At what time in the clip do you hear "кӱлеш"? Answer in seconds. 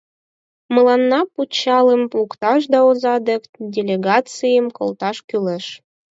5.27-5.65